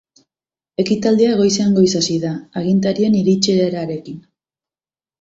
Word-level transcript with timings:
Ekitaldia 0.83 1.35
goizean 1.41 1.77
goiz 1.77 1.87
hasi 2.01 2.17
da, 2.25 2.33
agintarien 2.65 3.21
iritsierarekin. 3.23 4.21